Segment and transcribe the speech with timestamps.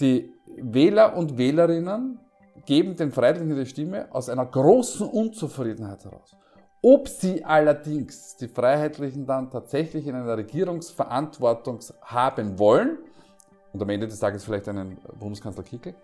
[0.00, 2.18] Die Wähler und Wählerinnen
[2.66, 6.36] geben den Freiheitlichen die Stimme aus einer großen Unzufriedenheit heraus.
[6.82, 12.98] Ob sie allerdings die Freiheitlichen dann tatsächlich in einer Regierungsverantwortung haben wollen,
[13.72, 15.94] und am Ende des Tages vielleicht einen Bundeskanzler Kickel,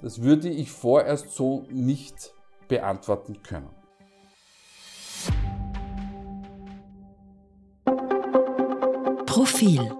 [0.00, 2.32] das würde ich vorerst so nicht
[2.66, 3.68] beantworten können.
[9.26, 9.90] Profil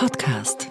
[0.00, 0.70] Podcast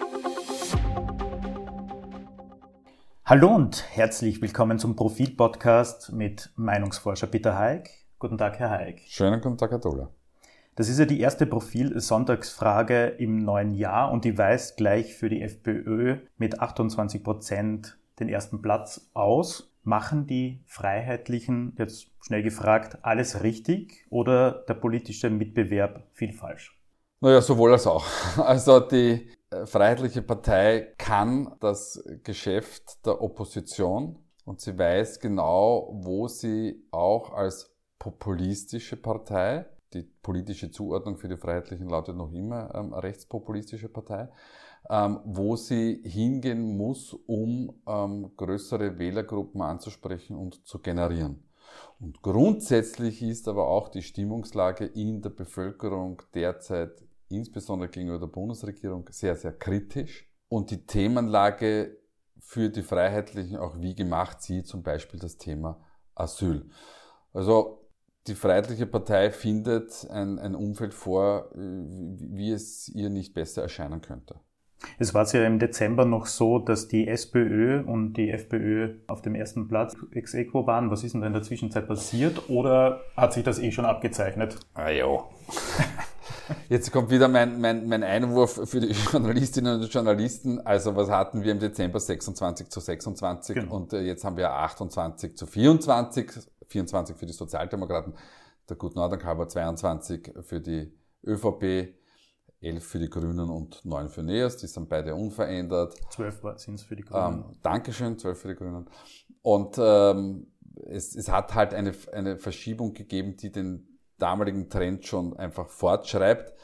[3.24, 7.90] Hallo und herzlich willkommen zum Profil-Podcast mit Meinungsforscher Peter Haig.
[8.18, 9.02] Guten Tag, Herr Haig.
[9.06, 10.10] Schönen guten Tag, Herr Doller.
[10.74, 15.42] Das ist ja die erste Profil-Sonntagsfrage im neuen Jahr und die weist gleich für die
[15.42, 19.72] FPÖ mit 28 Prozent den ersten Platz aus.
[19.84, 26.79] Machen die Freiheitlichen, jetzt schnell gefragt, alles richtig oder der politische Mitbewerb viel falsch?
[27.20, 28.06] Naja, sowohl als auch.
[28.38, 36.28] Also die äh, Freiheitliche Partei kann das Geschäft der Opposition und sie weiß genau, wo
[36.28, 42.94] sie auch als populistische Partei die politische Zuordnung für die Freiheitlichen lautet noch immer ähm,
[42.94, 44.28] rechtspopulistische Partei,
[44.88, 51.42] ähm, wo sie hingehen muss, um ähm, größere Wählergruppen anzusprechen und zu generieren.
[51.98, 59.08] Und grundsätzlich ist aber auch die Stimmungslage in der Bevölkerung derzeit, insbesondere gegenüber der Bundesregierung,
[59.10, 60.28] sehr, sehr kritisch.
[60.48, 61.96] Und die Themenlage
[62.40, 65.80] für die Freiheitlichen auch wie gemacht, sie zum Beispiel das Thema
[66.14, 66.68] Asyl.
[67.32, 67.88] Also
[68.26, 74.00] die Freiheitliche Partei findet ein, ein Umfeld vor, äh, wie es ihr nicht besser erscheinen
[74.00, 74.40] könnte.
[74.98, 79.34] Es war ja im Dezember noch so, dass die SPÖ und die FPÖ auf dem
[79.34, 80.90] ersten Platz ex equo waren.
[80.90, 82.48] Was ist denn da in der Zwischenzeit passiert?
[82.48, 84.58] Oder hat sich das eh schon abgezeichnet?
[84.74, 85.06] Ah ja.
[86.68, 90.60] Jetzt kommt wieder mein, mein, mein Einwurf für die Journalistinnen und Journalisten.
[90.60, 93.76] Also was hatten wir im Dezember 26 zu 26 genau.
[93.76, 96.32] und äh, jetzt haben wir 28 zu 24.
[96.70, 98.14] 24 für die Sozialdemokraten,
[98.68, 100.92] der Northern Cover 22 für die
[101.24, 101.94] ÖVP,
[102.62, 104.58] 11 für die Grünen und 9 für NEOS.
[104.58, 105.94] Die sind beide unverändert.
[106.10, 107.44] 12 sind es für die Grünen.
[107.48, 108.88] Ähm, Dankeschön, 12 für die Grünen.
[109.42, 110.46] Und ähm,
[110.86, 113.89] es, es hat halt eine, eine Verschiebung gegeben, die den
[114.20, 116.54] damaligen Trend schon einfach fortschreibt.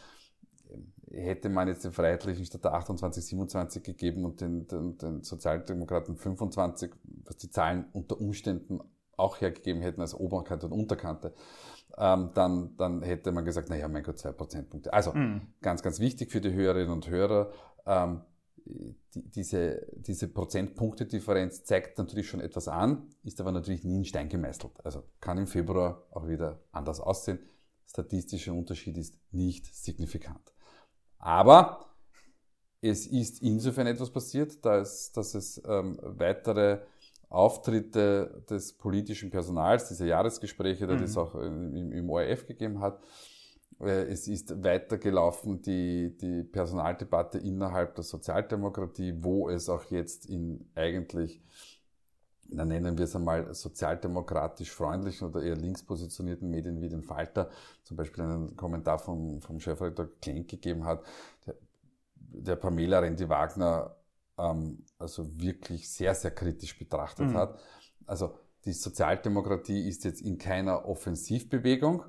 [1.11, 6.17] Hätte man jetzt den Freiheitlichen statt der 28, 27 gegeben und den, den, den Sozialdemokraten
[6.17, 6.93] 25,
[7.25, 8.81] was die Zahlen unter Umständen
[9.17, 11.33] auch hergegeben hätten als Oberkante und Unterkante,
[11.97, 14.93] ähm, dann, dann hätte man gesagt, naja, mein Gott, zwei Prozentpunkte.
[14.93, 15.43] Also mhm.
[15.62, 17.50] ganz, ganz wichtig für die Hörerinnen und Hörer,
[17.87, 18.21] ähm,
[18.66, 24.28] die, diese, diese Prozentpunktedifferenz zeigt natürlich schon etwas an, ist aber natürlich nie in Stein
[24.28, 24.72] gemeißelt.
[24.84, 27.38] Also kann im Februar auch wieder anders aussehen.
[27.87, 30.53] Statistischer Unterschied ist nicht signifikant.
[31.19, 31.94] Aber
[32.81, 36.81] es ist insofern etwas passiert, dass, dass es ähm, weitere
[37.28, 41.03] Auftritte des politischen Personals, diese Jahresgespräche, die mhm.
[41.03, 43.00] es auch im, im ORF gegeben hat.
[43.81, 50.70] Äh, es ist weitergelaufen die, die Personaldebatte innerhalb der Sozialdemokratie, wo es auch jetzt in
[50.75, 51.42] eigentlich,
[52.48, 57.50] dann nennen wir es einmal sozialdemokratisch freundlichen oder eher links positionierten Medien wie den Falter,
[57.82, 61.04] zum Beispiel einen Kommentar vom, vom Chefredakteur Klenk gegeben hat,
[61.47, 61.54] der,
[62.14, 63.97] der Pamela Rendi-Wagner
[64.38, 67.37] ähm, also wirklich sehr, sehr kritisch betrachtet mhm.
[67.37, 67.58] hat.
[68.06, 72.04] Also die Sozialdemokratie ist jetzt in keiner Offensivbewegung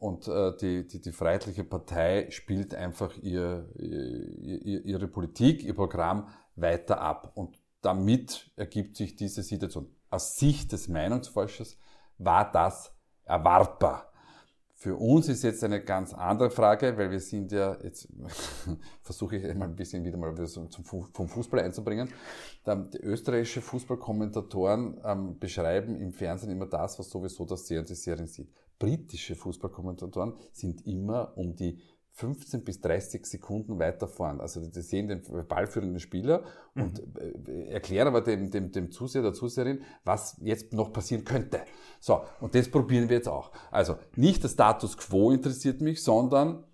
[0.00, 6.28] und äh, die, die, die Freiheitliche Partei spielt einfach ihr, ihr, ihre Politik, ihr Programm
[6.56, 7.32] weiter ab.
[7.34, 9.94] Und damit ergibt sich diese Situation.
[10.08, 11.76] Aus Sicht des Meinungsforschers
[12.16, 12.94] war das
[13.24, 14.10] erwartbar.
[14.74, 18.08] Für uns ist jetzt eine ganz andere Frage, weil wir sind ja, jetzt
[19.02, 20.70] versuche ich mal ein bisschen wieder mal zum,
[21.12, 22.10] vom Fußball einzubringen.
[22.66, 27.94] Die österreichische Fußballkommentatoren ähm, beschreiben im Fernsehen immer das, was sowieso das Seher und die
[27.94, 28.48] Serien sieht.
[28.80, 31.78] Britische Fußballkommentatoren sind immer um die
[32.14, 34.40] 15 bis 30 Sekunden weiter vorn.
[34.40, 36.44] Also die sehen den ballführenden Spieler
[36.74, 36.82] mhm.
[36.82, 37.02] und
[37.48, 41.60] äh, erklären aber dem, dem, dem Zuseher, der Zuseherin, was jetzt noch passieren könnte.
[42.00, 43.52] So, und das probieren wir jetzt auch.
[43.70, 46.64] Also nicht der Status quo interessiert mich, sondern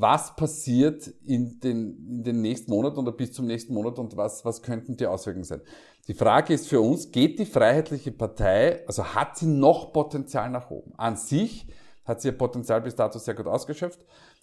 [0.00, 4.44] was passiert in den, in den nächsten Monaten oder bis zum nächsten Monat und was,
[4.44, 5.60] was könnten die Auswirkungen sein?
[6.06, 10.70] Die Frage ist für uns, geht die Freiheitliche Partei, also hat sie noch Potenzial nach
[10.70, 10.92] oben?
[10.96, 11.66] An sich
[12.04, 13.98] hat sie ihr Potenzial bis dato sehr gut ausgeschöpft.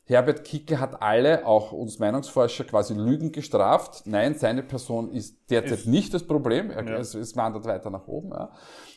[0.07, 4.03] Herbert Kickel hat alle, auch uns Meinungsforscher, quasi Lügen gestraft.
[4.05, 6.69] Nein, seine Person ist derzeit ist, nicht das Problem.
[6.69, 6.97] Er, ja.
[6.97, 8.29] es, es, wandert weiter nach oben.
[8.29, 8.51] Ja.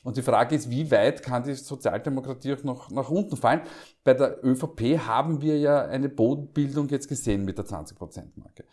[0.04, 3.62] Und die Frage ist, wie weit kann die Sozialdemokratie auch noch nach unten fallen?
[4.04, 8.64] Bei der ÖVP haben wir ja eine Bodenbildung jetzt gesehen mit der 20-Prozent-Marke.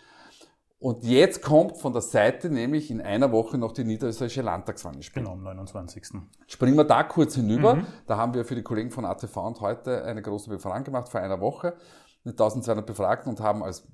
[0.78, 5.12] Und jetzt kommt von der Seite nämlich in einer Woche noch die niederösterreichische Landtagswahl ins
[5.12, 6.04] Genau, am 29.
[6.48, 7.76] Springen wir da kurz hinüber.
[7.76, 7.88] Mhm.
[8.08, 11.22] Da haben wir für die Kollegen von ATV und heute eine große Befragung gemacht vor
[11.22, 11.76] einer Woche
[12.32, 13.88] 1200 Befragten und haben als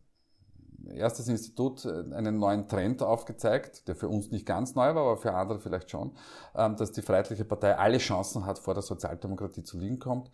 [0.89, 5.18] erstes Institut äh, einen neuen Trend aufgezeigt, der für uns nicht ganz neu war, aber
[5.18, 6.13] für andere vielleicht schon,
[6.56, 10.31] ähm, dass die Freiheitliche Partei alle Chancen hat, vor der Sozialdemokratie zu liegen kommt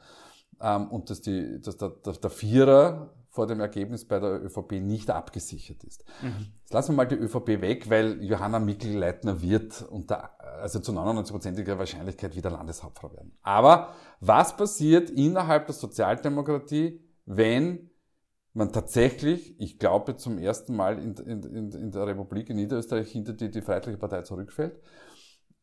[0.62, 5.12] ähm, und dass, die, dass der, der Vierer vor dem Ergebnis bei der ÖVP nicht
[5.12, 6.04] abgesichert ist.
[6.24, 6.48] Mhm.
[6.62, 11.78] Jetzt lassen wir mal die ÖVP weg, weil Johanna Mikl-Leitner wird unter, also zu 99%iger
[11.78, 13.38] Wahrscheinlichkeit wieder Landeshauptfrau werden.
[13.44, 17.92] Aber was passiert innerhalb der Sozialdemokratie, wenn
[18.54, 23.34] man tatsächlich, ich glaube zum ersten Mal in, in, in der Republik in Niederösterreich hinter
[23.34, 24.80] die, die Freiheitliche Partei zurückfällt,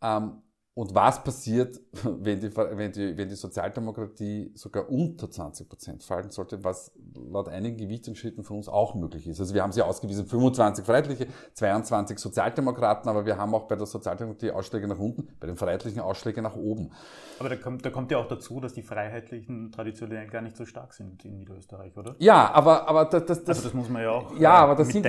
[0.00, 0.42] ähm,
[0.76, 6.30] und was passiert, wenn die, wenn, die, wenn die Sozialdemokratie sogar unter 20 Prozent fallen
[6.30, 9.38] sollte, was laut einigen Gewichtungsschritten von uns auch möglich ist.
[9.38, 13.86] Also wir haben sie ausgewiesen, 25 Freiheitliche, 22 Sozialdemokraten, aber wir haben auch bei der
[13.86, 16.90] Sozialdemokratie Ausschläge nach unten, bei den Freiheitlichen Ausschläge nach oben.
[17.38, 20.64] Aber da kommt, da kommt ja auch dazu, dass die Freiheitlichen traditionell gar nicht so
[20.64, 22.16] stark sind in Niederösterreich, oder?
[22.18, 25.06] Ja, aber, aber das, das, also das muss man ja auch Ja, aber das sind,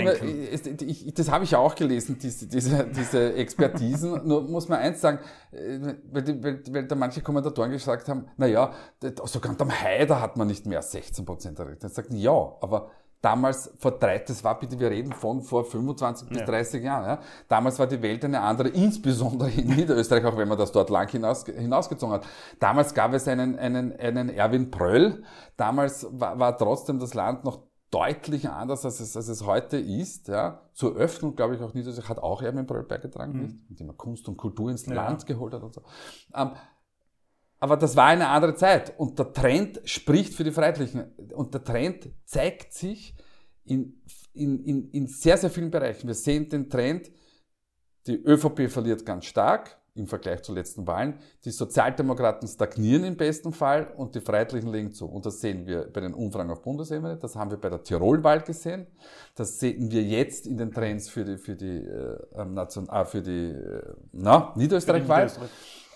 [0.83, 4.21] ich, das habe ich ja auch gelesen, diese, diese, diese Expertisen.
[4.27, 5.19] Nur muss man eins sagen,
[5.51, 5.54] äh,
[6.11, 8.73] weil, weil, weil da manche Kommentatoren gesagt haben, na ja,
[9.25, 11.83] sogar am Haider hat man nicht mehr als 16 Prozent erreicht.
[11.83, 12.89] Dann sagten, ja, aber
[13.21, 16.45] damals vor drei, das war bitte, wir reden von vor 25 bis ja.
[16.45, 17.05] 30 Jahren.
[17.05, 17.19] Ja.
[17.47, 21.09] Damals war die Welt eine andere, insbesondere in Niederösterreich, auch wenn man das dort lang
[21.09, 22.25] hinaus, hinausgezogen hat.
[22.59, 25.23] Damals gab es einen, einen, einen Erwin Pröll.
[25.57, 27.63] Damals war, war trotzdem das Land noch
[27.95, 30.27] deutlich anders, als es, als es heute ist.
[30.27, 30.69] Ja.
[30.73, 33.41] Zur Öffnung, glaube ich, auch Niederösterreich hat auch Erwin Bröll beigetragen, mhm.
[33.43, 33.57] nicht?
[33.69, 34.93] indem er Kunst und Kultur ins ja.
[34.93, 35.81] Land geholt hat und so.
[36.33, 36.51] Ähm,
[37.57, 41.63] aber das war eine andere Zeit und der Trend spricht für die Freiheitlichen und der
[41.63, 43.15] Trend zeigt sich
[43.63, 44.01] in,
[44.33, 46.07] in, in, in sehr, sehr vielen Bereichen.
[46.07, 47.09] Wir sehen den Trend,
[48.07, 51.15] die ÖVP verliert ganz stark, im Vergleich zu letzten Wahlen.
[51.45, 55.05] Die Sozialdemokraten stagnieren im besten Fall und die Freiheitlichen legen zu.
[55.07, 58.41] Und das sehen wir bei den Umfragen auf Bundesebene, das haben wir bei der Tirolwahl
[58.41, 58.87] gesehen,
[59.35, 63.21] das sehen wir jetzt in den Trends für die, für die, äh, Nation, ah, für
[63.21, 63.81] die äh,
[64.11, 65.31] na, Niederösterreich-Wahl.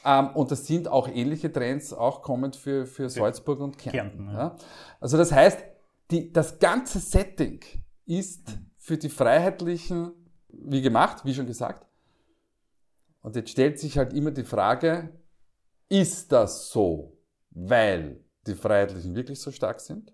[0.06, 4.28] Ähm, und das sind auch ähnliche Trends, auch kommend für, für Salzburg und Kärnten.
[4.28, 4.56] Kärnten ja.
[5.02, 5.60] Also das heißt,
[6.10, 7.60] die, das ganze Setting
[8.06, 10.14] ist für die Freiheitlichen
[10.48, 11.86] wie gemacht, wie schon gesagt.
[13.22, 15.10] Und jetzt stellt sich halt immer die Frage,
[15.90, 17.18] ist das so,
[17.52, 20.14] weil die Freiheitlichen wirklich so stark sind?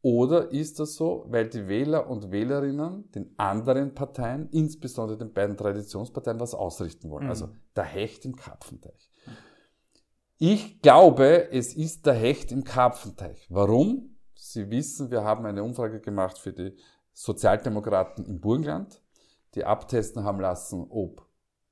[0.00, 5.56] Oder ist das so, weil die Wähler und Wählerinnen den anderen Parteien, insbesondere den beiden
[5.56, 7.24] Traditionsparteien, was ausrichten wollen?
[7.24, 7.30] Mhm.
[7.30, 9.10] Also der Hecht im Karpfenteich.
[10.38, 13.48] Ich glaube, es ist der Hecht im Karpfenteich.
[13.50, 14.16] Warum?
[14.34, 16.76] Sie wissen, wir haben eine Umfrage gemacht für die
[17.12, 19.02] Sozialdemokraten im Burgenland,
[19.56, 21.27] die abtesten haben lassen, ob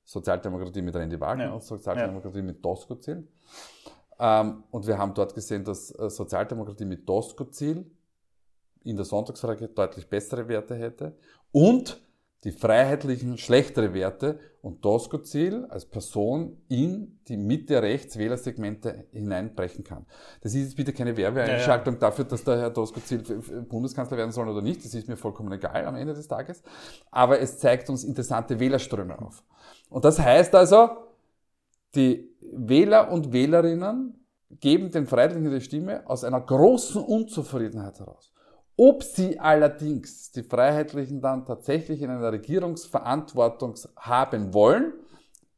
[0.06, 1.52] Sozialdemokratie mit Randy Wagner ja.
[1.52, 2.44] und Sozialdemokratie ja.
[2.44, 3.28] mit Doskozil.
[4.18, 7.84] Ähm, und wir haben dort gesehen, dass äh, Sozialdemokratie mit Doskozil
[8.84, 11.16] in der Sonntagsfrage deutlich bessere Werte hätte
[11.50, 12.00] und
[12.44, 20.06] die freiheitlichen schlechtere Werte und Doskozil als Person in die Mitte-Rechts-Wählersegmente hineinbrechen kann.
[20.42, 22.06] Das ist jetzt bitte keine Werbeeinschaltung ja, ja.
[22.08, 23.18] dafür, dass der Herr Doskozil
[23.68, 24.84] Bundeskanzler werden soll oder nicht.
[24.84, 26.62] Das ist mir vollkommen egal am Ende des Tages.
[27.10, 29.42] Aber es zeigt uns interessante Wählerströme auf.
[29.88, 30.90] Und das heißt also,
[31.94, 34.26] die Wähler und Wählerinnen
[34.60, 38.32] geben den Freiheitlichen die Stimme aus einer großen Unzufriedenheit heraus.
[38.76, 44.92] Ob sie allerdings die Freiheitlichen dann tatsächlich in einer Regierungsverantwortung haben wollen,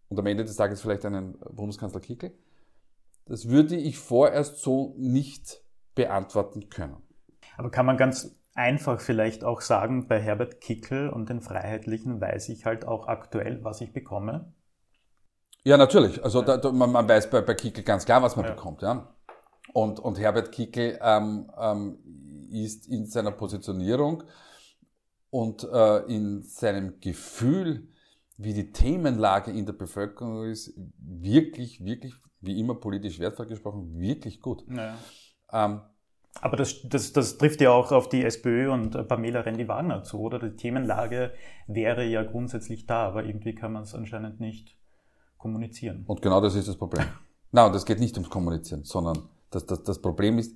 [0.09, 2.33] und am Ende des Tages vielleicht einen Bundeskanzler Kickel,
[3.27, 5.63] das würde ich vorerst so nicht
[5.95, 6.97] beantworten können.
[7.59, 12.49] Aber kann man ganz einfach vielleicht auch sagen, bei Herbert Kickel und den Freiheitlichen weiß
[12.49, 14.53] ich halt auch aktuell, was ich bekomme?
[15.63, 16.23] Ja, natürlich.
[16.25, 18.53] Also da, da, man, man, weiß bei, bei Kickel ganz klar, was man ja.
[18.53, 18.83] bekommt.
[18.83, 19.15] Ja.
[19.73, 21.99] Und, und Herbert Kickel ähm, ähm,
[22.51, 24.25] ist in seiner Positionierung
[25.31, 27.89] und äh, in seinem Gefühl,
[28.39, 34.41] wie die Themenlage in der Bevölkerung ist, wirklich, wirklich, wie immer politisch wertvoll gesprochen, wirklich
[34.41, 34.65] gut.
[34.69, 34.97] Naja.
[35.53, 35.81] Ähm,
[36.41, 40.39] aber das, das, das trifft ja auch auf die SPÖ und Pamela Rendi-Wagner zu, oder?
[40.39, 41.33] Die Themenlage
[41.67, 44.77] wäre ja grundsätzlich da, aber irgendwie kann man es anscheinend nicht
[45.37, 46.05] kommunizieren.
[46.07, 47.05] Und genau das ist das Problem.
[47.53, 50.55] Nein, das geht nicht ums Kommunizieren, sondern das, das, das Problem ist,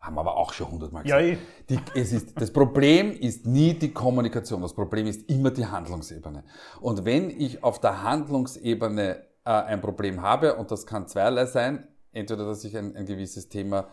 [0.00, 1.38] Haben wir aber auch schon hundertmal Ja, gesagt.
[1.68, 6.44] Die, es ist, das Problem ist nie die Kommunikation, das Problem ist immer die Handlungsebene.
[6.80, 11.88] Und wenn ich auf der Handlungsebene äh, ein Problem habe, und das kann zweierlei sein,
[12.12, 13.88] entweder dass ich ein, ein gewisses Thema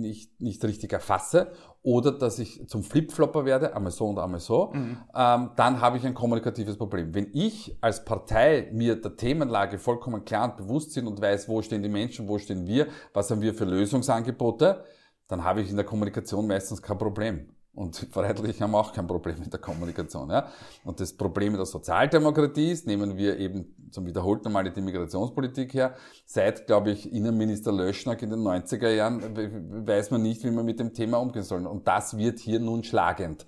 [0.00, 4.72] nicht, nicht richtig erfasse oder dass ich zum Flipflopper werde, einmal so und einmal so,
[5.14, 7.14] ähm, dann habe ich ein kommunikatives Problem.
[7.14, 11.62] Wenn ich als Partei mir der Themenlage vollkommen klar und bewusst bin und weiß, wo
[11.62, 14.84] stehen die Menschen, wo stehen wir, was haben wir für Lösungsangebote,
[15.28, 17.53] dann habe ich in der Kommunikation meistens kein Problem.
[17.74, 20.30] Und die Freiheitlichen haben auch kein Problem mit der Kommunikation.
[20.30, 20.48] Ja?
[20.84, 25.94] Und das Problem der Sozialdemokratie ist, nehmen wir eben zum wiederholten Mal die Migrationspolitik her,
[26.26, 30.80] seit, glaube ich, Innenminister Löschnack in den 90er Jahren weiß man nicht, wie man mit
[30.80, 31.66] dem Thema umgehen soll.
[31.66, 33.46] Und das wird hier nun schlagend.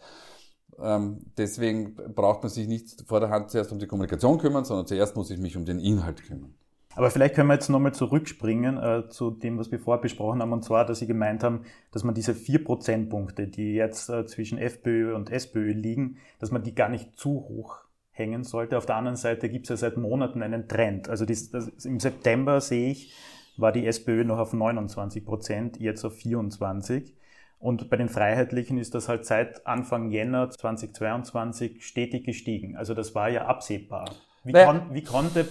[0.78, 4.87] Ähm, deswegen braucht man sich nicht vor der Hand zuerst um die Kommunikation kümmern, sondern
[4.87, 6.54] zuerst muss ich mich um den Inhalt kümmern.
[6.97, 10.53] Aber vielleicht können wir jetzt nochmal zurückspringen äh, zu dem, was wir vorher besprochen haben,
[10.55, 14.57] und zwar, dass Sie gemeint haben, dass man diese vier Prozentpunkte, die jetzt äh, zwischen
[14.57, 17.81] FPÖ und SPÖ liegen, dass man die gar nicht zu hoch
[18.12, 18.79] hängen sollte.
[18.79, 21.11] Auf der anderen Seite gibt es ja seit Monaten einen Trend.
[21.11, 23.15] Also dies, das, im September sehe ich,
[23.59, 27.15] war die SPÖ noch auf 29 Prozent, jetzt auf 24.
[27.59, 32.75] Und bei den Freiheitlichen ist das halt seit Anfang Jänner 2022 stetig gestiegen.
[32.75, 34.11] Also das war ja absehbar.
[34.45, 35.47] Wie, kon wie konnte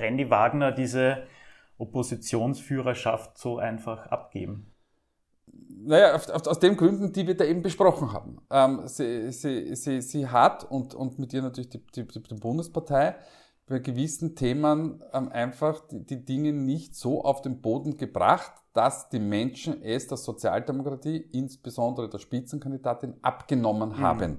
[0.00, 1.24] Randy Wagner diese
[1.78, 4.72] Oppositionsführerschaft so einfach abgeben?
[5.82, 8.40] Naja, auf, auf, aus den Gründen, die wir da eben besprochen haben.
[8.50, 13.16] Ähm, sie, sie, sie, sie hat und, und mit ihr natürlich die, die, die Bundespartei
[13.66, 19.08] bei gewissen Themen ähm, einfach die, die Dinge nicht so auf den Boden gebracht, dass
[19.08, 23.98] die Menschen es der Sozialdemokratie, insbesondere der Spitzenkandidatin, abgenommen mhm.
[23.98, 24.38] haben.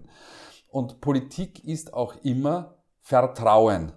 [0.67, 3.93] Und Politik ist auch immer Vertrauen.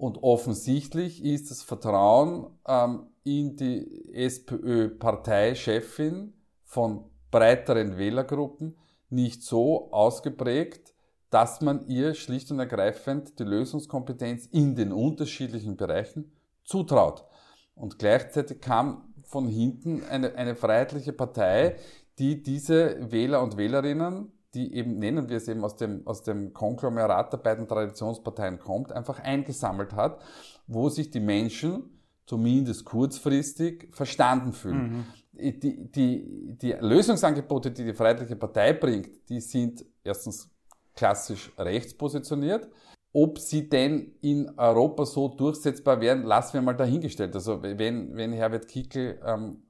[0.00, 6.32] Und offensichtlich ist das Vertrauen ähm, in die SPÖ-Parteichefin
[6.64, 8.78] von breiteren Wählergruppen
[9.10, 10.94] nicht so ausgeprägt,
[11.28, 16.32] dass man ihr schlicht und ergreifend die Lösungskompetenz in den unterschiedlichen Bereichen
[16.64, 17.26] zutraut.
[17.74, 21.76] Und gleichzeitig kam von hinten eine, eine freiheitliche Partei,
[22.18, 26.52] die diese Wähler und Wählerinnen die eben, nennen wir es eben aus dem, aus dem
[26.52, 30.20] Konglomerat der beiden Traditionsparteien kommt, einfach eingesammelt hat,
[30.66, 35.06] wo sich die Menschen zumindest kurzfristig verstanden fühlen.
[35.32, 35.60] Mhm.
[35.60, 40.50] Die, die, die Lösungsangebote, die die Freiheitliche Partei bringt, die sind erstens
[40.94, 42.68] klassisch rechts positioniert.
[43.12, 47.34] Ob sie denn in Europa so durchsetzbar wären, lassen wir mal dahingestellt.
[47.34, 49.62] Also wenn, wenn Herbert Kickel ähm,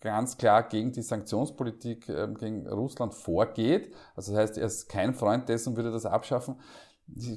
[0.00, 3.94] ganz klar gegen die Sanktionspolitik ähm, gegen Russland vorgeht.
[4.14, 6.56] Also das heißt, er ist kein Freund dessen, würde das abschaffen.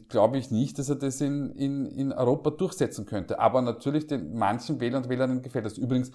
[0.07, 3.39] Glaube ich nicht, dass er das in, in, in Europa durchsetzen könnte.
[3.39, 5.77] Aber natürlich den manchen Wähler und Wählerinnen gefällt das.
[5.77, 6.11] Übrigens,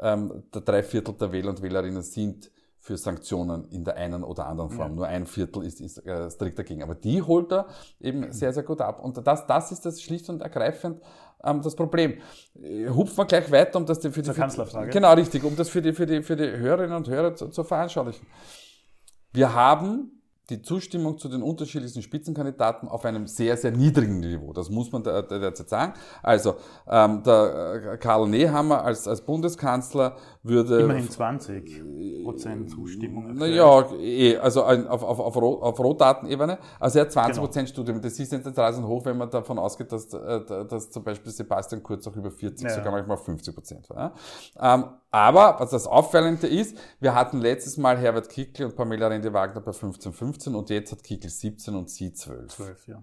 [0.00, 4.70] ähm, der Dreiviertel der Wähler und Wählerinnen sind für Sanktionen in der einen oder anderen
[4.70, 4.92] Form.
[4.92, 4.96] Ja.
[4.96, 6.82] Nur ein Viertel ist, ist äh, strikt dagegen.
[6.82, 7.66] Aber die holt er
[8.00, 9.04] eben sehr, sehr gut ab.
[9.04, 11.00] Und das, das ist das schlicht und ergreifend
[11.44, 12.18] ähm, das Problem.
[12.54, 14.90] Äh, hupfen wir gleich weiter, um das für die, Kanzlerfrage.
[14.90, 17.64] Genau, richtig, um das für die, für die, für die Hörerinnen und Hörer zu, zu
[17.64, 18.26] veranschaulichen.
[19.32, 20.19] Wir haben
[20.50, 24.52] die Zustimmung zu den unterschiedlichen Spitzenkandidaten auf einem sehr, sehr niedrigen Niveau.
[24.52, 25.94] Das muss man derzeit sagen.
[26.22, 26.56] Also
[26.88, 30.80] ähm, der äh, Karl Nehammer als, als Bundeskanzler würde...
[30.80, 33.34] Immerhin 20 Prozent Zustimmung.
[33.34, 36.58] Naja, eh, also auf, auf, auf, auf Rohdatenebene.
[36.78, 37.46] Also er hat 20 genau.
[37.46, 38.00] Prozent Studium.
[38.02, 41.82] Das ist nicht rasend hoch, wenn man davon ausgeht, dass, äh, dass zum Beispiel Sebastian
[41.82, 42.74] Kurz auch über 40, ja.
[42.74, 44.14] sogar manchmal 50 Prozent war.
[44.58, 49.60] Ähm, aber was das Auffällende ist, wir hatten letztes Mal Herbert Kickl und Pamela Rendi-Wagner
[49.60, 52.54] bei 15, 15 und jetzt hat Kickl 17 und sie 12.
[52.54, 53.02] 12 ja.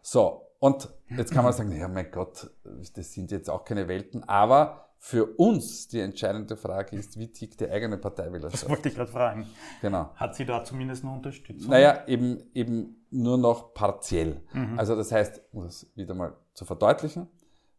[0.00, 2.50] So, und jetzt kann man sagen, ja mein Gott,
[2.94, 7.60] das sind jetzt auch keine Welten, aber für uns die entscheidende Frage ist, wie tickt
[7.60, 8.64] die eigene Parteiwählerschaft?
[8.64, 9.46] Das wollte ich gerade fragen.
[9.80, 10.10] Genau.
[10.16, 11.70] Hat sie da zumindest eine Unterstützung?
[11.70, 14.42] Naja, eben, eben nur noch partiell.
[14.52, 14.78] Mhm.
[14.78, 17.28] Also das heißt, um das wieder mal zu verdeutlichen,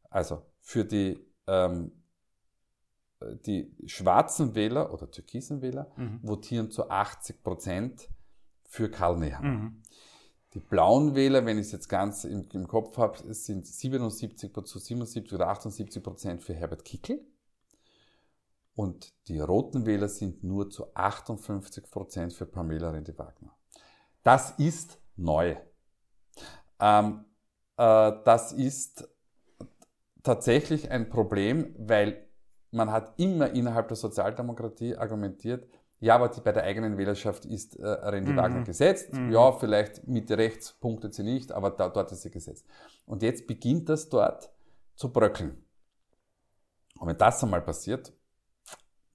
[0.09, 1.91] also für die ähm,
[3.45, 6.19] die schwarzen Wähler oder türkisen Wähler mhm.
[6.23, 8.09] votieren zu 80 Prozent
[8.63, 9.49] für Karl Nehammer.
[9.49, 9.81] Mhm.
[10.53, 14.79] Die blauen Wähler, wenn ich es jetzt ganz im, im Kopf habe, sind 77 zu
[14.79, 17.23] 77 oder 78 Prozent für Herbert Kickel.
[18.73, 23.53] Und die roten Wähler sind nur zu 58 Prozent für Pamela Rendi-Wagner.
[24.23, 25.57] Das ist neu.
[26.79, 27.25] Ähm,
[27.77, 29.07] äh, das ist
[30.23, 32.28] tatsächlich ein Problem, weil
[32.71, 35.67] man hat immer innerhalb der Sozialdemokratie argumentiert,
[36.01, 38.37] ja, aber die, bei der eigenen Wählerschaft ist äh, Randy mhm.
[38.37, 39.13] Wagner gesetzt.
[39.13, 39.31] Mhm.
[39.31, 42.65] Ja, vielleicht Mitte rechts punktet sie nicht, aber da, dort ist sie gesetzt.
[43.05, 44.49] Und jetzt beginnt das dort
[44.95, 45.61] zu bröckeln.
[46.99, 48.13] Und wenn das einmal passiert,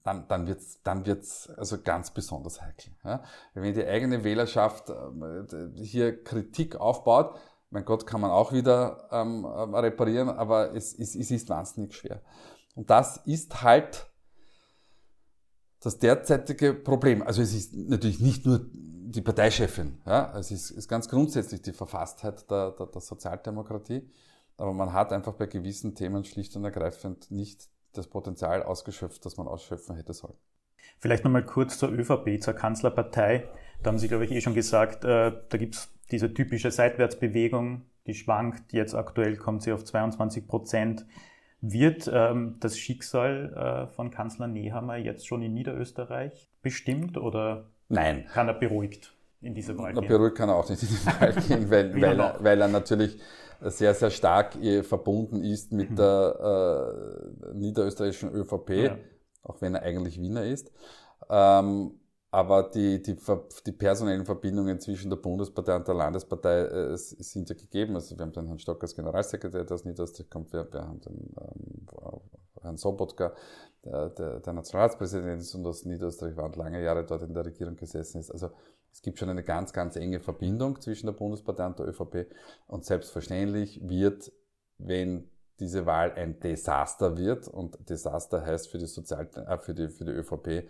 [0.03, 2.91] dann, dann wird's, dann wird's also ganz besonders heikel.
[3.03, 3.23] Ja?
[3.55, 7.35] Wenn die eigene Wählerschaft äh, hier Kritik aufbaut,
[7.71, 12.21] mein Gott, kann man auch wieder ähm, reparieren, aber es, es, es ist wahnsinnig schwer.
[12.75, 14.07] Und das ist halt
[15.79, 17.21] das derzeitige Problem.
[17.21, 20.37] Also es ist natürlich nicht nur die Parteichefin, ja?
[20.37, 24.09] es ist, ist ganz grundsätzlich die Verfasstheit der, der, der Sozialdemokratie,
[24.57, 29.37] aber man hat einfach bei gewissen Themen schlicht und ergreifend nicht das Potenzial ausgeschöpft, das
[29.37, 30.35] man ausschöpfen hätte sollen.
[30.99, 33.47] Vielleicht nochmal kurz zur ÖVP, zur Kanzlerpartei.
[33.83, 38.13] Da haben Sie, glaube ich, eh schon gesagt, äh, da gibt's diese typische Seitwärtsbewegung, die
[38.13, 38.73] schwankt.
[38.73, 41.05] Jetzt aktuell kommt sie auf 22 Prozent.
[41.67, 48.25] Wird ähm, das Schicksal äh, von Kanzler Nehammer jetzt schon in Niederösterreich bestimmt oder Nein.
[48.31, 50.07] kann er beruhigt in diese Wahl gehen?
[50.07, 53.17] Beruhigt kann er auch nicht in diese Wahl gehen, weil, weil, er, weil er natürlich
[53.61, 55.95] sehr, sehr stark äh, verbunden ist mit mhm.
[55.95, 57.15] der
[57.51, 58.97] äh, niederösterreichischen ÖVP, ja.
[59.43, 60.71] auch wenn er eigentlich Wiener ist.
[61.29, 61.99] Ähm,
[62.35, 63.15] aber die, die,
[63.65, 67.95] die personellen Verbindungen zwischen der Bundespartei und der Landespartei äh, sind ja gegeben.
[67.95, 70.51] Also wir haben den Herrn Stock als Generalsekretär, der aus Niederösterreich kommt.
[70.51, 71.87] Wir, wir haben den ähm,
[72.61, 73.33] Herrn Sobotka,
[73.85, 77.45] der, der, der Nationalratspräsident ist und aus Niederösterreich war und lange Jahre dort in der
[77.45, 78.29] Regierung gesessen ist.
[78.31, 78.49] Also
[78.91, 82.27] es gibt schon eine ganz, ganz enge Verbindung zwischen der Bundespartei und der ÖVP.
[82.67, 84.29] Und selbstverständlich wird,
[84.77, 89.89] wenn diese Wahl ein Desaster wird, und Desaster heißt für die, Sozial äh, für die,
[89.89, 90.69] für die ÖVP,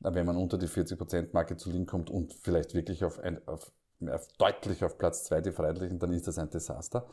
[0.00, 3.70] wenn man unter die 40%-Marke zu liegen kommt und vielleicht wirklich auf, ein, auf,
[4.06, 7.06] auf deutlich auf Platz zwei die Freiheitlichen, dann ist das ein Desaster.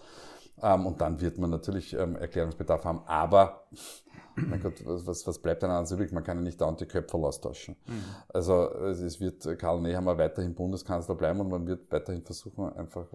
[0.62, 3.02] Ähm, und dann wird man natürlich ähm, Erklärungsbedarf haben.
[3.06, 3.68] Aber,
[4.36, 6.12] mein Gott, was, was bleibt dann ans übrig?
[6.12, 7.76] Man kann ja nicht dauernd die Köpfe austauschen.
[7.88, 8.04] Mhm.
[8.30, 13.08] Also es wird Karl Nehammer weiterhin Bundeskanzler bleiben und man wird weiterhin versuchen, einfach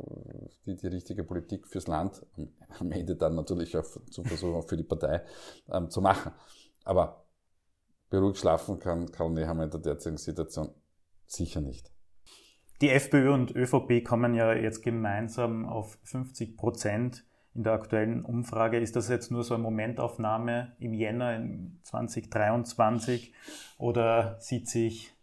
[0.66, 2.24] die, die richtige Politik fürs Land,
[2.78, 5.22] am Ende dann natürlich auch zu versuchen, auch für die Partei
[5.70, 6.32] ähm, zu machen.
[6.84, 7.24] Aber
[8.10, 10.70] beruhigt schlafen kann Karl Nehammer in der derzeitigen Situation
[11.26, 11.95] sicher nicht.
[12.82, 18.78] Die FPÖ und ÖVP kommen ja jetzt gemeinsam auf 50 Prozent in der aktuellen Umfrage.
[18.78, 23.32] Ist das jetzt nur so eine Momentaufnahme im Jänner in 2023
[23.78, 25.14] oder sieht sich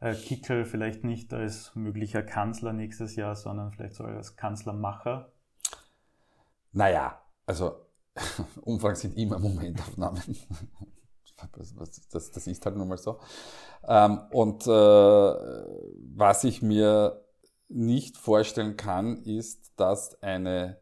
[0.00, 5.32] äh, Kickel vielleicht nicht als möglicher Kanzler nächstes Jahr, sondern vielleicht sogar als Kanzlermacher?
[6.72, 7.86] Naja, also
[8.60, 10.20] Umfragen sind immer Momentaufnahmen.
[11.52, 13.20] Das, das, ist halt nun mal so.
[13.86, 17.24] Ähm, und äh, was ich mir
[17.68, 20.80] nicht vorstellen kann, ist, dass eine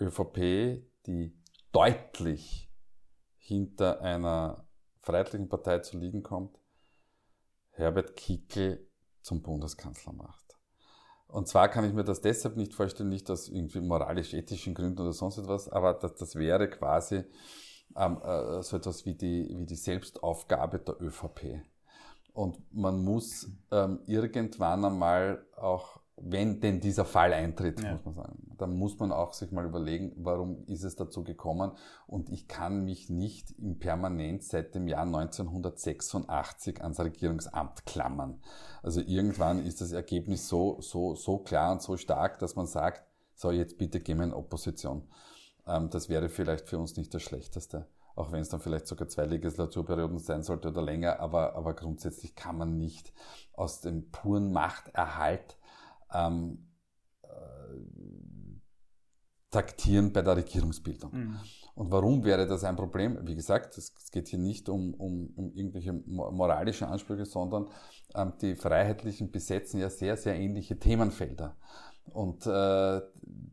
[0.00, 1.36] ÖVP, die
[1.72, 2.70] deutlich
[3.36, 4.66] hinter einer
[5.00, 6.58] freiheitlichen Partei zu liegen kommt,
[7.70, 8.88] Herbert Kickel
[9.20, 10.44] zum Bundeskanzler macht.
[11.26, 15.12] Und zwar kann ich mir das deshalb nicht vorstellen, nicht aus irgendwie moralisch-ethischen Gründen oder
[15.12, 17.24] sonst etwas, aber das, das wäre quasi
[17.96, 21.60] ähm, äh, so etwas wie die, wie die Selbstaufgabe der ÖVP.
[22.32, 27.92] Und man muss ähm, irgendwann einmal auch, wenn denn dieser Fall eintritt, ja.
[27.92, 31.72] muss man sagen, dann muss man auch sich mal überlegen, warum ist es dazu gekommen.
[32.06, 38.40] Und ich kann mich nicht im Permanent seit dem Jahr 1986 ans Regierungsamt klammern.
[38.82, 43.04] Also irgendwann ist das Ergebnis so, so, so klar und so stark, dass man sagt,
[43.34, 45.02] so jetzt bitte gehen wir in Opposition.
[45.66, 49.08] Ähm, das wäre vielleicht für uns nicht das Schlechteste auch wenn es dann vielleicht sogar
[49.08, 53.12] zwei Legislaturperioden sein sollte oder länger, aber, aber grundsätzlich kann man nicht
[53.54, 55.56] aus dem puren Machterhalt
[56.12, 56.63] ähm, äh,
[59.54, 61.12] taktieren bei der Regierungsbildung.
[61.12, 61.36] Mhm.
[61.76, 63.18] Und warum wäre das ein Problem?
[63.22, 67.68] Wie gesagt, es geht hier nicht um, um, um irgendwelche moralische Ansprüche, sondern
[68.14, 71.56] ähm, die Freiheitlichen besetzen ja sehr, sehr ähnliche Themenfelder.
[72.06, 73.00] Und äh,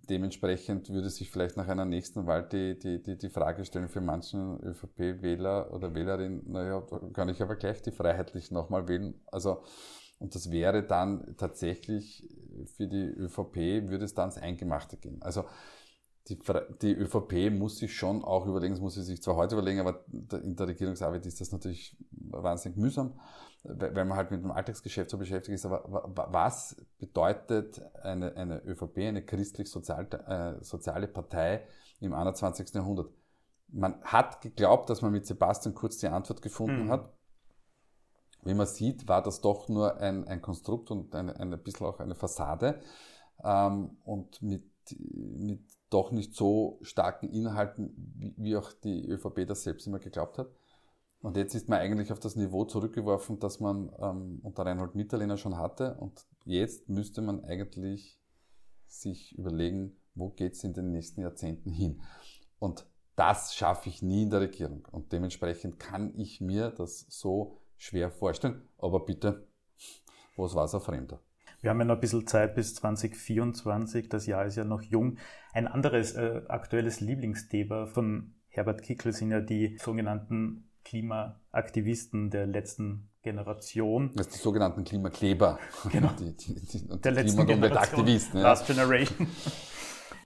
[0.10, 4.02] dementsprechend würde sich vielleicht nach einer nächsten Wahl die, die, die, die Frage stellen für
[4.02, 6.84] manchen ÖVP-Wähler oder Wählerin, naja,
[7.14, 9.14] kann ich aber gleich die Freiheitlichen nochmal wählen.
[9.32, 9.62] Also,
[10.20, 12.28] und das wäre dann tatsächlich
[12.76, 15.22] für die ÖVP, würde es dann ins Eingemachte gehen.
[15.22, 15.46] Also
[16.28, 16.40] die,
[16.82, 20.04] die ÖVP muss sich schon auch überlegen, das muss sie sich zwar heute überlegen, aber
[20.44, 23.14] in der Regierungsarbeit ist das natürlich wahnsinnig mühsam
[23.64, 25.84] weil man halt mit dem Alltagsgeschäft so beschäftigt ist, aber
[26.32, 31.68] was bedeutet eine, eine ÖVP, eine christlich-soziale äh, soziale Partei
[32.00, 32.74] im 21.
[32.74, 33.12] Jahrhundert?
[33.68, 36.92] Man hat geglaubt, dass man mit Sebastian Kurz die Antwort gefunden mhm.
[36.92, 37.14] hat.
[38.44, 42.00] Wie man sieht, war das doch nur ein, ein Konstrukt und ein, ein bisschen auch
[42.00, 42.82] eine Fassade
[43.44, 44.66] ähm, und mit,
[44.98, 50.49] mit doch nicht so starken Inhalten, wie, auch die ÖVP das selbst immer geglaubt hat.
[51.21, 55.38] Und jetzt ist man eigentlich auf das Niveau zurückgeworfen, das man ähm, unter Reinhold Mitterlehner
[55.38, 55.95] schon hatte.
[55.95, 58.19] Und jetzt müsste man eigentlich
[58.88, 62.01] sich überlegen, wo geht's in den nächsten Jahrzehnten hin.
[62.58, 64.88] Und das schaffe ich nie in der Regierung.
[64.91, 68.67] Und dementsprechend kann ich mir das so schwer vorstellen.
[68.77, 69.47] Aber bitte,
[70.38, 71.19] was war es ein Fremder?
[71.62, 75.17] Wir haben ja noch ein bisschen Zeit bis 2024, das Jahr ist ja noch jung.
[75.54, 83.10] Ein anderes äh, aktuelles Lieblingsthema von Herbert Kickl sind ja die sogenannten Klimaaktivisten der letzten
[83.21, 84.12] Generation.
[84.15, 85.60] Das sind die sogenannten Klimakleber.
[85.91, 86.10] Genau.
[86.19, 88.08] Die, die, die, der letzten Generation.
[88.34, 88.41] Ja.
[88.41, 89.28] Last Generation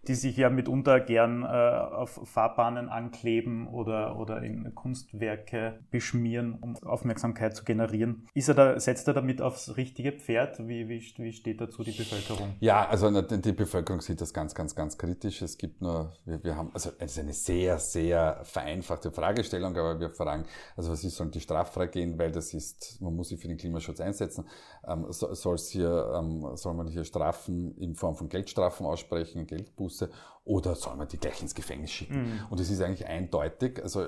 [0.07, 6.75] die sich ja mitunter gern äh, auf Fahrbahnen ankleben oder, oder in Kunstwerke beschmieren, um
[6.83, 8.27] Aufmerksamkeit zu generieren.
[8.33, 10.59] Ist er da, setzt er damit aufs richtige Pferd?
[10.67, 12.55] Wie, wie, wie steht dazu die Bevölkerung?
[12.59, 15.41] Ja, also die Bevölkerung sieht das ganz, ganz, ganz kritisch.
[15.41, 19.99] Es gibt nur, wir, wir haben, also es ist eine sehr, sehr vereinfachte Fragestellung, aber
[19.99, 23.39] wir fragen, also was ist, sollen die straffrei gehen, weil das ist, man muss sich
[23.39, 24.45] für den Klimaschutz einsetzen.
[24.87, 29.94] Ähm, soll hier, ähm, soll man hier Strafen in Form von Geldstrafen aussprechen, Geldbußen?
[29.95, 30.09] Buße
[30.43, 32.21] oder soll man die gleich ins Gefängnis schicken?
[32.21, 32.39] Mhm.
[32.49, 34.05] Und es ist eigentlich eindeutig, also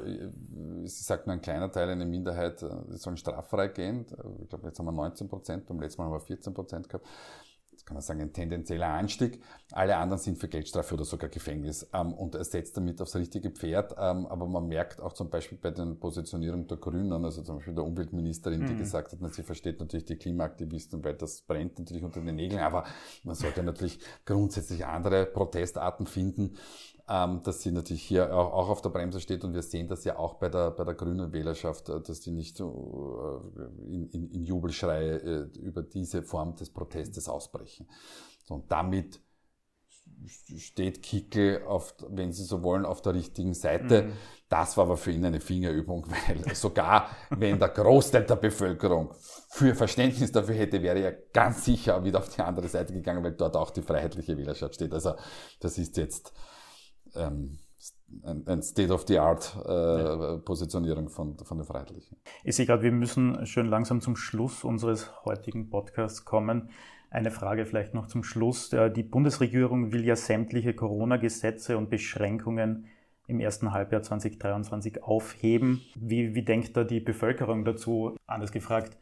[0.84, 4.06] es sagt nur ein kleiner Teil, eine Minderheit, äh, die sollen straffrei gehen.
[4.44, 7.08] Ich glaube, jetzt haben wir 19 Prozent, beim letzten Mal haben wir 14 Prozent gehabt
[7.88, 9.42] kann man sagen, ein tendenzieller Anstieg.
[9.72, 13.50] Alle anderen sind für Geldstrafe oder sogar Gefängnis ähm, und er setzt damit aufs richtige
[13.50, 13.96] Pferd.
[13.98, 17.74] Ähm, aber man merkt auch zum Beispiel bei den Positionierungen der Grünen, also zum Beispiel
[17.74, 18.68] der Umweltministerin, mhm.
[18.68, 22.62] die gesagt hat, sie versteht natürlich die Klimaaktivisten, weil das brennt natürlich unter den Nägeln,
[22.62, 22.84] aber
[23.24, 26.58] man sollte natürlich grundsätzlich andere Protestarten finden
[27.10, 30.04] ähm, dass sie natürlich hier auch, auch, auf der Bremse steht und wir sehen das
[30.04, 34.10] ja auch bei der, bei der grünen Wählerschaft, äh, dass die nicht so äh, in,
[34.10, 37.88] in, in Jubelschreie äh, über diese Form des Protestes ausbrechen.
[38.46, 39.22] So, und damit
[40.58, 44.04] steht Kickel, auf, wenn Sie so wollen, auf der richtigen Seite.
[44.04, 44.14] Mhm.
[44.50, 49.14] Das war aber für ihn eine Fingerübung, weil sogar wenn der Großteil der Bevölkerung
[49.50, 53.34] für Verständnis dafür hätte, wäre er ganz sicher wieder auf die andere Seite gegangen, weil
[53.34, 54.94] dort auch die freiheitliche Wählerschaft steht.
[54.94, 55.14] Also
[55.60, 56.34] das ist jetzt
[57.18, 57.60] ähm,
[58.24, 62.18] ein State-of-the-Art-Positionierung äh, von, von den Freiheitlichen.
[62.44, 66.70] Ich sehe gerade, wir müssen schön langsam zum Schluss unseres heutigen Podcasts kommen.
[67.10, 68.70] Eine Frage vielleicht noch zum Schluss.
[68.70, 72.88] Die Bundesregierung will ja sämtliche Corona-Gesetze und Beschränkungen
[73.28, 75.82] im ersten Halbjahr 2023 aufheben.
[75.96, 78.16] Wie, wie denkt da die Bevölkerung dazu?
[78.26, 78.98] Anders gefragt,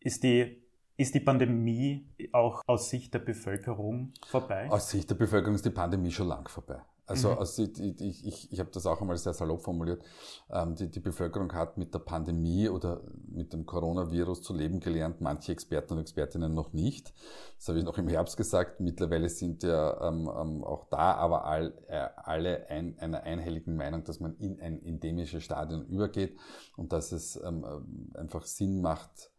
[0.00, 0.62] ist die
[0.98, 4.68] ist die Pandemie auch aus Sicht der Bevölkerung vorbei?
[4.68, 6.82] Aus Sicht der Bevölkerung ist die Pandemie schon lang vorbei.
[7.08, 7.38] Also, mhm.
[7.38, 10.02] also ich, ich, ich, ich habe das auch einmal sehr salopp formuliert.
[10.50, 15.22] Ähm, die, die Bevölkerung hat mit der Pandemie oder mit dem Coronavirus zu leben gelernt,
[15.22, 17.14] manche Experten und Expertinnen noch nicht.
[17.56, 18.80] Das habe ich noch im Herbst gesagt.
[18.80, 24.04] Mittlerweile sind ja ähm, ähm, auch da aber all, äh, alle ein, einer einhelligen Meinung,
[24.04, 26.36] dass man in ein endemisches Stadion übergeht
[26.76, 29.30] und dass es ähm, äh, einfach Sinn macht,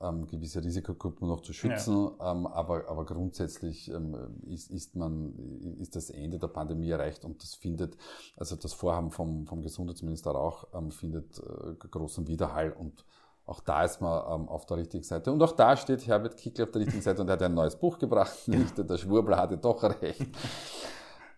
[0.00, 2.10] ähm, gewisse Risikogruppen noch zu schützen.
[2.18, 2.32] Ja.
[2.32, 5.34] Ähm, aber, aber grundsätzlich ähm, ist, ist, man,
[5.78, 7.96] ist das Ende der Pandemie erreicht und das findet,
[8.36, 13.04] also das Vorhaben vom, vom Gesundheitsminister auch, ähm, findet äh, großen Widerhall und
[13.46, 15.32] auch da ist man ähm, auf der richtigen Seite.
[15.32, 17.76] Und auch da steht Herbert Kickl auf der richtigen Seite und er hat ein neues
[17.76, 18.48] Buch gebracht.
[18.48, 20.26] Nicht, der Schwurbler hatte doch recht.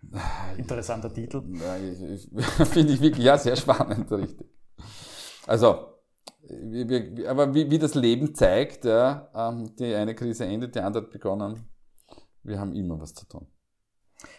[0.57, 1.42] Interessanter Titel.
[2.64, 4.49] Finde ich wirklich, ja, sehr spannend, richtig.
[5.47, 5.97] Also,
[7.26, 11.11] aber wie, wie das Leben zeigt, ja, ähm, die eine Krise endet, die andere hat
[11.11, 11.68] begonnen.
[12.42, 13.46] Wir haben immer was zu tun.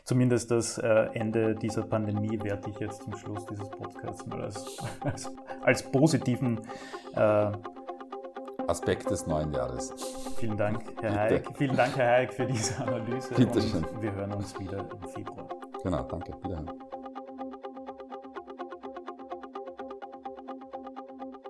[0.04, 4.78] Zumindest das äh, Ende dieser Pandemie werte ich jetzt zum Schluss dieses Podcasts mal als,
[5.02, 6.60] als, als positiven
[7.16, 7.52] äh,
[8.68, 9.94] Aspekt des neuen Jahres.
[10.38, 11.48] Vielen Dank, Herr Hayek.
[11.58, 13.34] Vielen Dank, Herr Hayek, für diese Analyse.
[13.34, 13.86] Bitte schön.
[14.00, 15.50] Wir hören uns wieder im Februar.
[15.84, 16.34] Genau, danke.
[16.44, 16.72] Wiederhören.